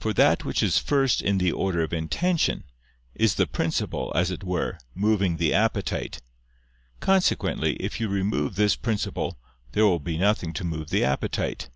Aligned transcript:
For 0.00 0.14
that 0.14 0.46
which 0.46 0.62
is 0.62 0.78
first 0.78 1.20
in 1.20 1.36
the 1.36 1.52
order 1.52 1.82
of 1.82 1.92
intention, 1.92 2.64
is 3.14 3.34
the 3.34 3.46
principle, 3.46 4.10
as 4.16 4.30
it 4.30 4.42
were, 4.42 4.78
moving 4.94 5.36
the 5.36 5.52
appetite; 5.52 6.22
consequently, 7.00 7.74
if 7.74 8.00
you 8.00 8.08
remove 8.08 8.54
this 8.54 8.76
principle, 8.76 9.38
there 9.72 9.84
will 9.84 10.00
be 10.00 10.16
nothing 10.16 10.54
to 10.54 10.64
move 10.64 10.88
the 10.88 11.04
appetite. 11.04 11.68